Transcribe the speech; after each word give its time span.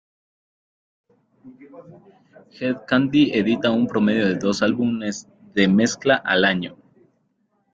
Hed 2.55 2.77
Kandi 2.87 3.23
edita 3.41 3.69
un 3.69 3.85
promedio 3.85 4.25
de 4.29 4.33
dos 4.39 4.63
álbumes 4.63 5.29
de 5.53 5.67
mezcla 5.67 6.15
al 6.15 6.43
año. 6.43 6.75